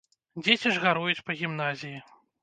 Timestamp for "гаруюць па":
0.85-1.35